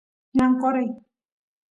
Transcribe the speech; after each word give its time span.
ñan 0.37 0.51
qoray 0.61 0.87